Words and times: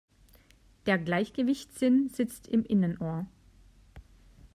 Der 0.87 0.97
Gleichgewichtssinn 0.97 2.09
sitzt 2.11 2.47
im 2.47 2.65
Innenohr. 2.65 3.27